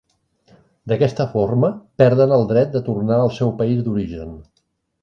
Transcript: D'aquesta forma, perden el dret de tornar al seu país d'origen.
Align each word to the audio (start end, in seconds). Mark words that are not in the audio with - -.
D'aquesta 0.91 1.27
forma, 1.33 1.71
perden 2.03 2.35
el 2.41 2.49
dret 2.53 2.73
de 2.79 2.83
tornar 2.91 3.21
al 3.21 3.35
seu 3.39 3.57
país 3.63 3.87
d'origen. 3.91 4.39